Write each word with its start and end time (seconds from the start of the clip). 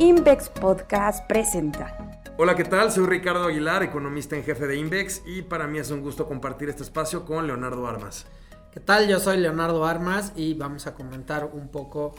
Invex 0.00 0.48
Podcast 0.48 1.26
presenta. 1.26 2.16
Hola, 2.38 2.56
¿qué 2.56 2.64
tal? 2.64 2.90
Soy 2.90 3.04
Ricardo 3.04 3.44
Aguilar, 3.44 3.82
economista 3.82 4.34
en 4.34 4.44
jefe 4.44 4.66
de 4.66 4.76
Invex, 4.76 5.20
y 5.26 5.42
para 5.42 5.66
mí 5.66 5.78
es 5.78 5.90
un 5.90 6.00
gusto 6.00 6.26
compartir 6.26 6.70
este 6.70 6.82
espacio 6.82 7.26
con 7.26 7.46
Leonardo 7.46 7.86
Armas. 7.86 8.26
¿Qué 8.72 8.80
tal? 8.80 9.08
Yo 9.08 9.20
soy 9.20 9.36
Leonardo 9.36 9.84
Armas 9.84 10.32
y 10.36 10.54
vamos 10.54 10.86
a 10.86 10.94
comentar 10.94 11.50
un 11.52 11.68
poco 11.68 12.14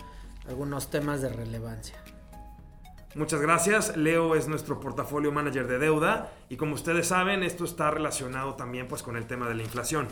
algunos 0.48 0.92
temas 0.92 1.24
de 1.24 1.30
relevancia. 1.30 1.98
Muchas 3.16 3.42
gracias. 3.42 3.98
Leo 3.98 4.36
es 4.36 4.48
nuestro 4.48 4.80
portafolio 4.80 5.32
manager 5.32 5.66
de 5.66 5.80
deuda 5.80 6.32
y 6.50 6.58
como 6.58 6.76
ustedes 6.76 7.08
saben, 7.08 7.42
esto 7.42 7.66
está 7.66 7.90
relacionado 7.90 8.54
también 8.54 8.88
pues, 8.88 9.02
con 9.02 9.16
el 9.16 9.26
tema 9.26 9.50
de 9.50 9.56
la 9.56 9.64
inflación. 9.64 10.08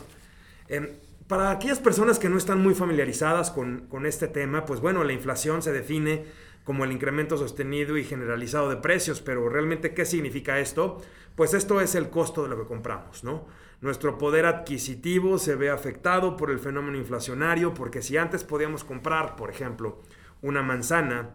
Em, 0.66 0.88
para 1.28 1.52
aquellas 1.52 1.78
personas 1.78 2.18
que 2.18 2.28
no 2.28 2.36
están 2.36 2.60
muy 2.60 2.74
familiarizadas 2.74 3.52
con, 3.52 3.86
con 3.86 4.06
este 4.06 4.26
tema, 4.26 4.64
pues 4.64 4.80
bueno, 4.80 5.04
la 5.04 5.12
inflación 5.12 5.62
se 5.62 5.70
define 5.70 6.49
como 6.64 6.84
el 6.84 6.92
incremento 6.92 7.36
sostenido 7.36 7.96
y 7.96 8.04
generalizado 8.04 8.68
de 8.68 8.76
precios, 8.76 9.20
pero 9.20 9.48
realmente 9.48 9.94
¿qué 9.94 10.04
significa 10.04 10.58
esto? 10.58 11.00
Pues 11.34 11.54
esto 11.54 11.80
es 11.80 11.94
el 11.94 12.10
costo 12.10 12.42
de 12.42 12.50
lo 12.50 12.58
que 12.58 12.68
compramos, 12.68 13.24
¿no? 13.24 13.46
Nuestro 13.80 14.18
poder 14.18 14.44
adquisitivo 14.44 15.38
se 15.38 15.54
ve 15.54 15.70
afectado 15.70 16.36
por 16.36 16.50
el 16.50 16.58
fenómeno 16.58 16.98
inflacionario, 16.98 17.72
porque 17.72 18.02
si 18.02 18.18
antes 18.18 18.44
podíamos 18.44 18.84
comprar, 18.84 19.36
por 19.36 19.50
ejemplo, 19.50 20.02
una 20.42 20.62
manzana 20.62 21.30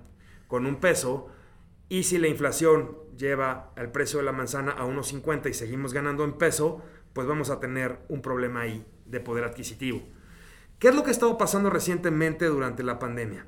con 0.47 0.66
un 0.67 0.80
peso, 0.80 1.30
y 1.89 2.03
si 2.03 2.17
la 2.17 2.27
inflación 2.27 2.97
lleva 3.17 3.71
el 3.77 3.91
precio 3.91 4.19
de 4.19 4.25
la 4.25 4.31
manzana 4.31 4.71
a 4.71 4.85
unos 4.85 5.07
50 5.07 5.49
y 5.49 5.53
seguimos 5.53 5.94
ganando 5.94 6.23
en 6.23 6.33
peso, 6.33 6.81
pues 7.13 7.27
vamos 7.27 7.49
a 7.49 7.59
tener 7.59 7.99
un 8.09 8.21
problema 8.21 8.61
ahí 8.61 8.85
de 9.05 9.19
poder 9.19 9.44
adquisitivo. 9.44 10.03
¿Qué 10.80 10.89
es 10.89 10.95
lo 10.95 11.03
que 11.03 11.09
ha 11.09 11.11
estado 11.11 11.38
pasando 11.38 11.69
recientemente 11.69 12.45
durante 12.45 12.83
la 12.83 12.99
pandemia? 12.99 13.47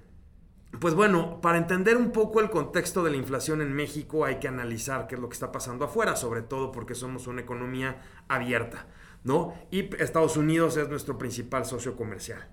Pues 0.80 0.94
bueno, 0.94 1.40
para 1.42 1.58
entender 1.58 1.98
un 1.98 2.12
poco 2.12 2.40
el 2.40 2.50
contexto 2.50 3.04
de 3.04 3.12
la 3.12 3.18
inflación 3.18 3.62
en 3.62 3.74
México 3.74 4.26
hay 4.26 4.40
que 4.40 4.48
analizar 4.48 5.08
qué 5.08 5.16
es 5.16 5.22
lo 5.22 5.30
que 5.30 5.34
está 5.34 5.52
pasando 5.52 5.86
afuera, 5.86 6.16
sobre 6.16 6.42
todo 6.42 6.72
porque 6.72 6.94
somos 6.94 7.28
una 7.28 7.42
economía 7.42 8.02
abierta, 8.28 8.88
¿no? 9.24 9.56
Y 9.72 9.96
Estados 10.02 10.38
Unidos 10.38 10.78
es 10.78 10.90
nuestro 10.90 11.18
principal 11.18 11.66
socio 11.66 11.96
comercial. 11.96 12.48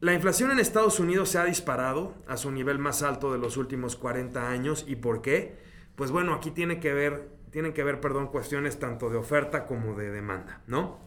La 0.00 0.14
inflación 0.14 0.52
en 0.52 0.60
Estados 0.60 1.00
Unidos 1.00 1.28
se 1.30 1.38
ha 1.38 1.44
disparado 1.44 2.14
a 2.28 2.36
su 2.36 2.52
nivel 2.52 2.78
más 2.78 3.02
alto 3.02 3.32
de 3.32 3.38
los 3.38 3.56
últimos 3.56 3.96
40 3.96 4.48
años. 4.48 4.84
¿Y 4.86 4.94
por 4.94 5.22
qué? 5.22 5.58
Pues 5.96 6.12
bueno, 6.12 6.34
aquí 6.34 6.52
tiene 6.52 6.78
que 6.78 6.94
ver, 6.94 7.30
tienen 7.50 7.72
que 7.72 7.82
ver, 7.82 8.00
perdón, 8.00 8.28
cuestiones 8.28 8.78
tanto 8.78 9.10
de 9.10 9.16
oferta 9.16 9.66
como 9.66 9.96
de 9.96 10.10
demanda, 10.12 10.62
¿no? 10.68 11.00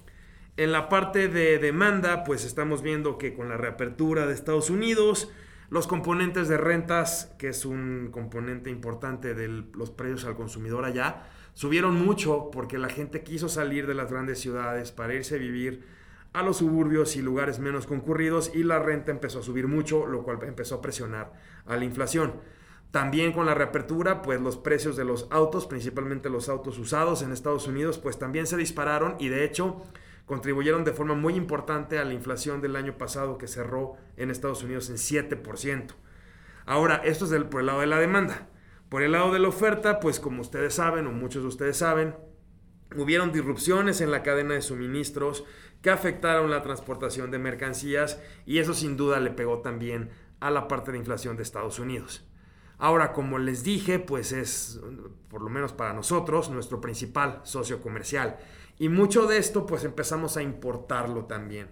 En 0.57 0.73
la 0.73 0.89
parte 0.89 1.29
de 1.29 1.57
demanda, 1.57 2.25
pues 2.25 2.43
estamos 2.43 2.81
viendo 2.81 3.17
que 3.17 3.33
con 3.33 3.47
la 3.47 3.55
reapertura 3.55 4.27
de 4.27 4.33
Estados 4.33 4.69
Unidos, 4.69 5.31
los 5.71 5.87
componentes 5.87 6.49
de 6.49 6.57
rentas, 6.57 7.33
que 7.39 7.47
es 7.47 7.63
un 7.63 8.09
componente 8.11 8.69
importante 8.69 9.33
de 9.33 9.47
los 9.47 9.89
precios 9.89 10.25
al 10.25 10.35
consumidor 10.35 10.83
allá, 10.83 11.23
subieron 11.53 11.95
mucho 11.95 12.51
porque 12.51 12.77
la 12.77 12.89
gente 12.89 13.23
quiso 13.23 13.47
salir 13.47 13.87
de 13.87 13.93
las 13.93 14.11
grandes 14.11 14.39
ciudades 14.39 14.91
para 14.91 15.13
irse 15.13 15.35
a 15.35 15.37
vivir 15.37 15.85
a 16.33 16.43
los 16.43 16.57
suburbios 16.57 17.15
y 17.15 17.21
lugares 17.21 17.59
menos 17.59 17.87
concurridos 17.87 18.51
y 18.53 18.63
la 18.63 18.79
renta 18.79 19.11
empezó 19.11 19.39
a 19.39 19.43
subir 19.43 19.67
mucho, 19.67 20.05
lo 20.07 20.23
cual 20.23 20.39
empezó 20.43 20.75
a 20.75 20.81
presionar 20.81 21.31
a 21.65 21.77
la 21.77 21.85
inflación. 21.85 22.33
También 22.91 23.31
con 23.31 23.45
la 23.45 23.53
reapertura, 23.53 24.21
pues 24.23 24.41
los 24.41 24.57
precios 24.57 24.97
de 24.97 25.05
los 25.05 25.29
autos, 25.31 25.67
principalmente 25.67 26.29
los 26.29 26.49
autos 26.49 26.77
usados 26.79 27.21
en 27.21 27.31
Estados 27.31 27.65
Unidos, 27.65 27.97
pues 27.97 28.19
también 28.19 28.45
se 28.45 28.57
dispararon 28.57 29.15
y 29.19 29.29
de 29.29 29.45
hecho 29.45 29.81
contribuyeron 30.31 30.85
de 30.85 30.93
forma 30.93 31.13
muy 31.13 31.35
importante 31.35 31.99
a 31.99 32.05
la 32.05 32.13
inflación 32.13 32.61
del 32.61 32.77
año 32.77 32.97
pasado 32.97 33.37
que 33.37 33.49
cerró 33.49 33.97
en 34.15 34.31
Estados 34.31 34.63
Unidos 34.63 34.89
en 34.89 34.95
7%. 34.95 35.87
Ahora, 36.65 37.01
esto 37.03 37.25
es 37.25 37.43
por 37.43 37.59
el 37.59 37.67
lado 37.67 37.81
de 37.81 37.87
la 37.87 37.99
demanda. 37.99 38.47
Por 38.87 39.03
el 39.03 39.11
lado 39.11 39.33
de 39.33 39.39
la 39.39 39.49
oferta, 39.49 39.99
pues 39.99 40.21
como 40.21 40.39
ustedes 40.39 40.75
saben, 40.75 41.05
o 41.05 41.11
muchos 41.11 41.41
de 41.41 41.49
ustedes 41.49 41.75
saben, 41.75 42.15
hubieron 42.95 43.33
disrupciones 43.33 43.99
en 43.99 44.09
la 44.09 44.23
cadena 44.23 44.53
de 44.53 44.61
suministros 44.61 45.43
que 45.81 45.89
afectaron 45.89 46.49
la 46.49 46.61
transportación 46.61 47.29
de 47.29 47.37
mercancías 47.37 48.21
y 48.45 48.59
eso 48.59 48.73
sin 48.73 48.95
duda 48.95 49.19
le 49.19 49.31
pegó 49.31 49.59
también 49.59 50.11
a 50.39 50.49
la 50.49 50.69
parte 50.69 50.93
de 50.93 50.97
inflación 50.97 51.35
de 51.35 51.43
Estados 51.43 51.77
Unidos. 51.77 52.25
Ahora, 52.77 53.11
como 53.11 53.37
les 53.37 53.65
dije, 53.65 53.99
pues 53.99 54.31
es, 54.31 54.79
por 55.27 55.41
lo 55.41 55.49
menos 55.49 55.73
para 55.73 55.91
nosotros, 55.91 56.49
nuestro 56.49 56.79
principal 56.79 57.41
socio 57.43 57.81
comercial. 57.81 58.37
Y 58.77 58.89
mucho 58.89 59.27
de 59.27 59.37
esto 59.37 59.65
pues 59.65 59.83
empezamos 59.83 60.37
a 60.37 60.41
importarlo 60.41 61.25
también. 61.25 61.67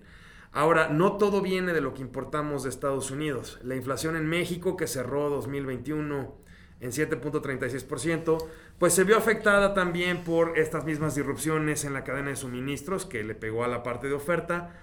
Ahora, 0.51 0.89
no 0.89 1.17
todo 1.17 1.41
viene 1.41 1.73
de 1.73 1.81
lo 1.81 1.93
que 1.93 2.01
importamos 2.01 2.63
de 2.63 2.69
Estados 2.69 3.11
Unidos. 3.11 3.59
La 3.63 3.75
inflación 3.75 4.15
en 4.15 4.27
México, 4.27 4.77
que 4.77 4.87
cerró 4.87 5.29
2021 5.29 6.35
en 6.79 6.91
7.36%, 6.91 8.37
pues 8.79 8.93
se 8.93 9.03
vio 9.03 9.17
afectada 9.17 9.73
también 9.73 10.23
por 10.23 10.57
estas 10.57 10.85
mismas 10.85 11.13
disrupciones 11.15 11.85
en 11.85 11.93
la 11.93 12.03
cadena 12.03 12.29
de 12.29 12.35
suministros 12.35 13.05
que 13.05 13.23
le 13.23 13.35
pegó 13.35 13.63
a 13.63 13.67
la 13.67 13.83
parte 13.83 14.07
de 14.07 14.13
oferta, 14.13 14.75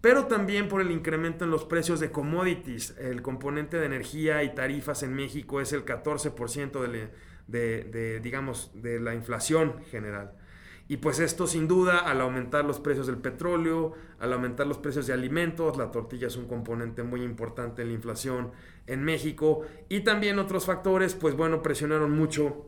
pero 0.00 0.26
también 0.26 0.68
por 0.68 0.80
el 0.80 0.90
incremento 0.90 1.44
en 1.44 1.50
los 1.50 1.64
precios 1.64 2.00
de 2.00 2.10
commodities. 2.10 2.96
El 2.98 3.22
componente 3.22 3.78
de 3.78 3.86
energía 3.86 4.42
y 4.42 4.54
tarifas 4.54 5.04
en 5.04 5.14
México 5.14 5.60
es 5.60 5.72
el 5.72 5.84
14% 5.84 6.80
de, 6.80 7.10
de, 7.46 8.20
digamos, 8.20 8.72
de 8.74 8.98
la 8.98 9.14
inflación 9.14 9.84
general. 9.90 10.32
Y 10.88 10.98
pues 10.98 11.20
esto 11.20 11.46
sin 11.46 11.68
duda, 11.68 11.98
al 11.98 12.20
aumentar 12.20 12.64
los 12.64 12.80
precios 12.80 13.06
del 13.06 13.16
petróleo, 13.16 13.94
al 14.18 14.32
aumentar 14.32 14.66
los 14.66 14.78
precios 14.78 15.06
de 15.06 15.12
alimentos, 15.12 15.76
la 15.76 15.90
tortilla 15.90 16.26
es 16.26 16.36
un 16.36 16.46
componente 16.46 17.02
muy 17.02 17.22
importante 17.22 17.82
en 17.82 17.88
la 17.88 17.94
inflación 17.94 18.50
en 18.86 19.02
México 19.02 19.62
y 19.88 20.00
también 20.00 20.38
otros 20.38 20.66
factores, 20.66 21.14
pues 21.14 21.36
bueno, 21.36 21.62
presionaron 21.62 22.10
mucho 22.10 22.66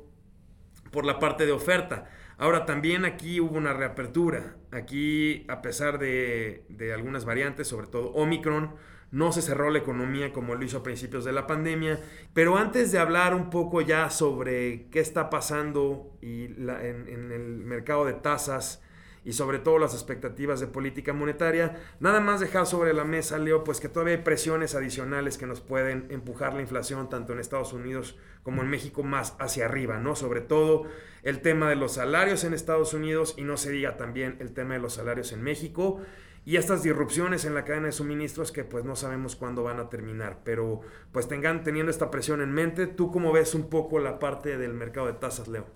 por 0.91 1.05
la 1.05 1.19
parte 1.19 1.45
de 1.45 1.53
oferta. 1.53 2.09
Ahora 2.37 2.67
también 2.67 3.05
aquí 3.05 3.41
hubo 3.41 3.57
una 3.57 3.73
reapertura. 3.73 4.57
Aquí, 4.73 5.45
a 5.49 5.63
pesar 5.63 5.99
de, 5.99 6.65
algunas 6.95 7.25
variantes, 7.25 7.69
sobre 7.69 7.87
todo 7.87 8.11
Omicron, 8.13 8.75
no 9.11 9.31
se 9.31 9.43
cerró 9.43 9.71
la 9.71 9.79
economía 9.79 10.33
como 10.33 10.57
lo 10.57 10.65
hizo 10.65 10.79
a 10.79 10.83
principios 10.83 11.25
de 11.25 11.33
la 11.33 11.47
pandemia. 11.47 12.01
Pero 12.33 12.57
antes 12.57 12.91
de 12.91 12.99
hablar 12.99 13.35
un 13.35 13.51
poco 13.51 13.81
ya 13.81 14.11
sobre 14.11 14.89
qué 14.91 15.01
está 15.01 15.31
pasando 15.31 16.17
y 16.21 16.45
en, 16.47 17.31
el 17.33 17.65
mercado 17.65 18.05
de 18.05 18.15
tasas 18.15 18.83
y 19.25 19.33
sobre 19.33 19.59
todo 19.59 19.79
las 19.79 19.95
expectativas 19.95 20.61
de 20.61 20.67
política 20.67 21.13
monetaria, 21.13 21.81
nada 22.01 22.21
más 22.21 22.41
dejar 22.41 22.67
sobre 22.67 22.93
la 22.93 23.05
mesa, 23.05 23.39
Leo, 23.39 23.65
pues 23.65 23.81
que 23.81 23.89
todavía 23.89 24.17
hay 24.17 24.23
presiones 24.23 24.75
adicionales 24.75 25.39
que 25.39 25.47
nos 25.47 25.61
pueden 25.61 26.07
empujar 26.11 26.55
la 26.55 26.61
inflación 26.61 27.09
tanto 27.09 27.33
en 27.33 27.41
Estados 27.41 27.73
Unidos 27.73 28.17
como 28.43 28.63
en 28.63 28.69
México 28.69 29.03
más 29.03 29.35
hacia 29.39 29.65
arriba, 29.65 29.99
¿no? 29.99 30.15
Sobre 30.17 30.41
todo 30.43 30.85
el 31.23 31.41
tema 31.41 31.69
de 31.69 31.77
los 31.77 31.95
salarios 31.95 32.45
en 32.45 32.53
Estados 32.53 32.93
Unidos 32.93 33.35
y 33.39 33.43
no 33.43 33.57
se 33.57 33.71
diga 33.71 33.97
también 33.97 34.37
el 34.41 34.53
tema 34.53 34.75
de 34.75 34.81
los 34.81 34.95
salarios 34.95 35.33
en 35.33 35.43
México 35.43 36.03
y 36.47 36.57
estas 36.57 36.83
disrupciones 36.83 37.47
en 37.47 37.55
la 37.55 37.65
cadena 37.65 37.87
de 37.87 37.93
suministros 37.93 38.53
que 38.53 38.65
pues 38.65 38.85
no 38.85 38.97
sabemos 38.97 39.35
cuándo 39.35 39.63
van 39.63 39.81
a 39.81 39.89
terminar, 39.89 40.41
pero 40.45 40.83
pues 41.11 41.27
tengan 41.27 41.65
teniendo 41.65 41.91
esta 41.91 42.11
presión 42.11 42.43
en 42.43 42.53
mente, 42.53 42.87
¿tú 42.87 43.11
cómo 43.11 43.33
ves 43.33 43.55
un 43.55 43.71
poco 43.71 43.99
la 43.99 44.19
parte 44.19 44.59
del 44.59 44.75
mercado 44.75 45.07
de 45.07 45.15
tasas, 45.15 45.49
Leo? 45.49 45.67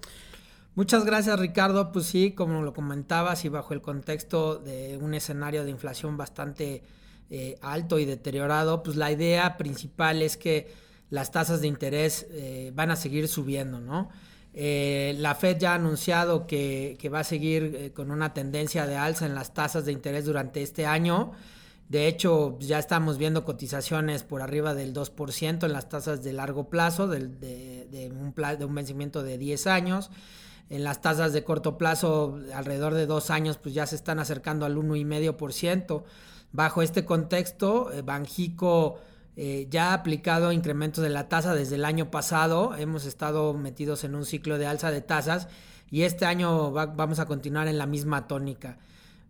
Muchas 0.78 1.04
gracias 1.04 1.40
Ricardo, 1.40 1.90
pues 1.90 2.06
sí, 2.06 2.30
como 2.30 2.62
lo 2.62 2.72
comentabas 2.72 3.44
y 3.44 3.48
bajo 3.48 3.74
el 3.74 3.80
contexto 3.80 4.60
de 4.60 4.96
un 4.96 5.12
escenario 5.12 5.64
de 5.64 5.72
inflación 5.72 6.16
bastante 6.16 6.84
eh, 7.30 7.58
alto 7.62 7.98
y 7.98 8.04
deteriorado, 8.04 8.84
pues 8.84 8.96
la 8.96 9.10
idea 9.10 9.56
principal 9.56 10.22
es 10.22 10.36
que 10.36 10.72
las 11.10 11.32
tasas 11.32 11.62
de 11.62 11.66
interés 11.66 12.28
eh, 12.30 12.70
van 12.76 12.92
a 12.92 12.94
seguir 12.94 13.26
subiendo, 13.26 13.80
¿no? 13.80 14.08
Eh, 14.54 15.16
la 15.18 15.34
Fed 15.34 15.58
ya 15.58 15.72
ha 15.72 15.74
anunciado 15.74 16.46
que, 16.46 16.96
va 17.12 17.18
a 17.18 17.24
seguir 17.24 17.74
eh, 17.76 17.92
con 17.92 18.12
una 18.12 18.32
tendencia 18.32 18.86
de 18.86 18.94
alza 18.94 19.26
en 19.26 19.34
las 19.34 19.54
tasas 19.54 19.84
de 19.84 19.90
interés 19.90 20.26
durante 20.26 20.62
este 20.62 20.86
año. 20.86 21.32
De 21.88 22.06
hecho, 22.06 22.56
ya 22.60 22.78
estamos 22.78 23.18
viendo 23.18 23.44
cotizaciones 23.44 24.22
por 24.22 24.42
arriba 24.42 24.74
del 24.74 24.94
2% 24.94 25.66
en 25.66 25.72
las 25.72 25.88
tasas 25.88 26.22
de 26.22 26.32
largo 26.34 26.68
plazo, 26.70 27.08
de, 27.08 27.24
un 28.12 28.32
de, 28.32 28.64
un 28.64 28.74
vencimiento 28.76 29.24
de 29.24 29.38
10 29.38 29.66
años. 29.66 30.12
En 30.70 30.84
las 30.84 31.00
tasas 31.00 31.32
de 31.32 31.44
corto 31.44 31.78
plazo, 31.78 32.38
alrededor 32.54 32.94
de 32.94 33.06
dos 33.06 33.30
años, 33.30 33.58
pues 33.58 33.74
ya 33.74 33.86
se 33.86 33.96
están 33.96 34.18
acercando 34.18 34.66
al 34.66 34.76
1,5%. 34.76 36.04
Bajo 36.52 36.82
este 36.82 37.04
contexto, 37.04 37.92
eh, 37.92 38.02
Banjico 38.02 38.98
eh, 39.36 39.68
ya 39.70 39.90
ha 39.90 39.94
aplicado 39.94 40.50
incrementos 40.50 41.04
de 41.04 41.10
la 41.10 41.28
tasa 41.28 41.54
desde 41.54 41.76
el 41.76 41.84
año 41.84 42.10
pasado. 42.10 42.74
Hemos 42.76 43.04
estado 43.04 43.54
metidos 43.54 44.04
en 44.04 44.14
un 44.14 44.24
ciclo 44.24 44.58
de 44.58 44.66
alza 44.66 44.90
de 44.90 45.00
tasas 45.00 45.48
y 45.90 46.02
este 46.02 46.26
año 46.26 46.72
vamos 46.72 47.18
a 47.18 47.26
continuar 47.26 47.68
en 47.68 47.78
la 47.78 47.86
misma 47.86 48.26
tónica. 48.26 48.78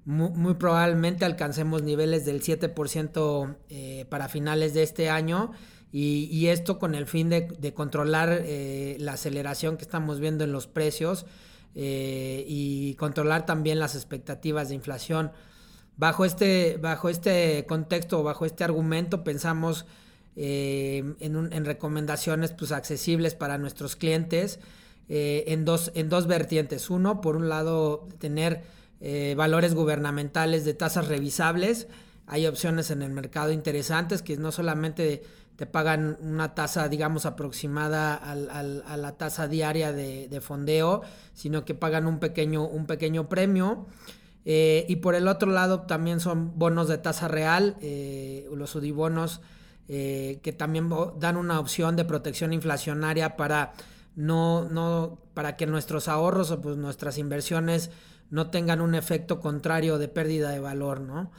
Muy, 0.06 0.54
probablemente 0.54 1.26
alcancemos 1.26 1.82
niveles 1.82 2.24
del 2.24 2.40
7% 2.40 3.56
eh, 3.68 4.06
para 4.08 4.28
finales 4.28 4.72
de 4.72 4.82
este 4.82 5.10
año 5.10 5.50
y, 5.92 6.46
esto 6.48 6.78
con 6.78 6.94
el 6.94 7.06
fin 7.06 7.28
de, 7.30 7.72
controlar 7.74 8.42
eh, 8.44 8.96
la 9.00 9.14
aceleración 9.14 9.76
que 9.76 9.84
estamos 9.84 10.20
viendo 10.20 10.44
en 10.44 10.52
los 10.52 10.66
precios 10.66 11.26
y 11.74 12.94
controlar 12.94 13.46
también 13.46 13.78
las 13.78 13.94
expectativas 13.94 14.68
de 14.68 14.74
inflación. 14.74 15.30
Bajo 15.96 16.24
este, 16.24 16.76
bajo 16.80 17.08
este 17.08 17.64
contexto, 17.66 18.22
bajo 18.22 18.46
este 18.46 18.64
argumento, 18.64 19.24
pensamos 19.24 19.86
eh, 20.40 21.02
en, 21.18 21.64
recomendaciones 21.64 22.52
pues, 22.52 22.70
accesibles 22.70 23.34
para 23.34 23.58
nuestros 23.58 23.96
clientes 23.96 24.60
eh, 25.08 25.42
en, 25.48 25.64
dos, 25.64 25.90
en 25.96 26.08
dos 26.08 26.28
vertientes. 26.28 26.90
Uno, 26.90 27.20
por 27.20 27.34
un 27.34 27.48
lado, 27.48 28.06
tener 28.20 28.62
eh, 29.00 29.34
valores 29.36 29.74
gubernamentales 29.74 30.64
de 30.64 30.74
tasas 30.74 31.08
revisables. 31.08 31.88
Hay 32.28 32.46
opciones 32.46 32.90
en 32.90 33.02
el 33.02 33.10
mercado 33.10 33.50
interesantes 33.50 34.22
que 34.22 34.36
no 34.36 34.52
solamente 34.52 35.24
te 35.56 35.66
pagan 35.66 36.16
una 36.20 36.54
tasa, 36.54 36.88
digamos, 36.88 37.26
aproximada 37.26 38.14
a 38.14 38.96
la 38.96 39.12
tasa 39.16 39.48
diaria 39.48 39.92
de, 39.92 40.40
fondeo, 40.40 41.02
sino 41.34 41.64
que 41.64 41.74
pagan 41.74 42.06
un 42.06 42.20
pequeño, 42.20 42.64
un 42.64 42.86
pequeño 42.86 43.28
premio. 43.28 43.88
y 44.44 44.96
por 44.96 45.16
el 45.16 45.26
otro 45.26 45.50
lado 45.50 45.80
también 45.80 46.20
son 46.20 46.56
bonos 46.58 46.86
de 46.86 46.98
tasa 46.98 47.26
real, 47.26 47.76
los 48.52 48.76
UDIBonos 48.76 49.40
eh, 49.90 50.40
que 50.42 50.52
también 50.52 50.90
dan 51.18 51.38
una 51.38 51.58
opción 51.58 51.96
de 51.96 52.04
protección 52.04 52.52
inflacionaria 52.52 53.38
para 53.38 53.72
no, 54.16 54.68
no, 54.68 55.18
para 55.32 55.56
que 55.56 55.66
nuestros 55.66 56.08
ahorros 56.08 56.50
o 56.50 56.60
pues 56.60 56.76
nuestras 56.76 57.16
inversiones 57.16 57.90
no 58.28 58.50
tengan 58.50 58.82
un 58.82 58.94
efecto 58.94 59.40
contrario 59.40 59.96
de 59.96 60.08
pérdida 60.08 60.50
de 60.50 60.60
valor, 60.60 61.00
¿no? 61.00 61.30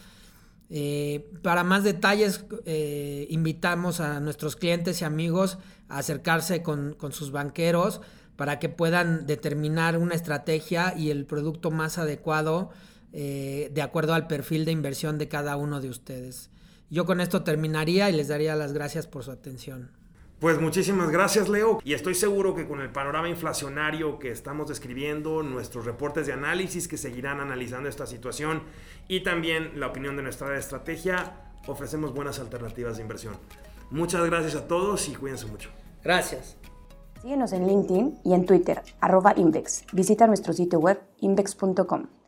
Eh, 0.69 1.31
para 1.41 1.63
más 1.63 1.83
detalles, 1.83 2.45
eh, 2.65 3.27
invitamos 3.29 3.99
a 3.99 4.19
nuestros 4.19 4.55
clientes 4.55 5.01
y 5.01 5.05
amigos 5.05 5.57
a 5.87 5.97
acercarse 5.97 6.61
con, 6.61 6.93
con, 6.93 7.11
sus 7.11 7.31
banqueros 7.31 8.01
para 8.35 8.59
que 8.59 8.69
puedan 8.69 9.25
determinar 9.25 9.97
una 9.97 10.15
estrategia 10.15 10.93
y 10.95 11.09
el 11.09 11.25
producto 11.25 11.71
más 11.71 11.97
adecuado 11.97 12.69
de 13.11 13.81
acuerdo 13.81 14.13
al 14.13 14.27
perfil 14.27 14.65
de 14.65 14.71
inversión 14.71 15.17
de 15.17 15.27
cada 15.27 15.57
uno 15.57 15.81
de 15.81 15.89
ustedes. 15.89 16.51
Yo 16.91 17.05
con 17.05 17.21
esto 17.21 17.41
terminaría 17.43 18.07
y 18.07 18.13
les 18.13 18.27
daría 18.27 18.55
las 18.55 18.71
gracias 18.71 19.07
por 19.07 19.23
su 19.23 19.31
atención. 19.31 19.89
Pues 20.39 20.61
muchísimas 20.61 21.09
gracias 21.09 21.49
Leo 21.49 21.79
y 21.83 21.93
estoy 21.93 22.15
seguro 22.15 22.55
que 22.55 22.65
con 22.65 22.79
el 22.79 22.89
panorama 22.89 23.27
inflacionario 23.27 24.19
que 24.19 24.31
estamos 24.31 24.69
describiendo, 24.69 25.43
nuestros 25.43 25.83
reportes 25.83 26.27
de 26.27 26.33
análisis 26.33 26.87
que 26.87 26.95
seguirán 26.95 27.41
analizando 27.41 27.89
esta 27.89 28.07
situación 28.07 28.63
y 29.09 29.19
también 29.19 29.77
la 29.77 29.87
opinión 29.87 30.15
de 30.15 30.23
nuestra 30.23 30.57
estrategia, 30.57 31.33
ofrecemos 31.67 32.13
buenas 32.13 32.39
alternativas 32.39 32.95
de 32.95 33.01
inversión. 33.01 33.33
Muchas 33.91 34.25
gracias 34.27 34.55
a 34.55 34.65
todos 34.65 35.09
y 35.09 35.15
cuídense 35.15 35.45
mucho. 35.45 35.71
Gracias. 36.05 36.55
Síguenos 37.21 37.51
en 37.51 37.67
LinkedIn 37.67 38.19
y 38.23 38.33
en 38.33 38.45
Twitter, 38.45 38.81
arroba 39.01 39.33
Invex. 39.35 39.83
Visita 39.91 40.25
nuestro 40.25 40.53
sitio 40.53 40.79
web 40.79 41.01
invex.com. 41.19 42.18